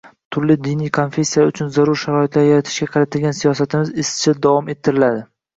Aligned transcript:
turli 0.35 0.53
diniy 0.67 0.91
konfessiyalar 0.97 1.51
uchun 1.51 1.69
zarur 1.75 1.99
sharoitlar 2.03 2.47
yaratishga 2.47 2.87
qaratilgan 2.97 3.39
siyosatimiz 3.43 3.93
izchil 4.07 4.41
davom 4.49 4.73
ettiriladi. 4.77 5.25